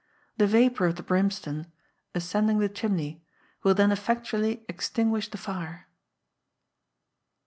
[0.37, 1.67] The vapour of the brimstone,
[2.15, 3.23] ascending the chimney,
[3.61, 5.85] will then effectually extinguish the fire.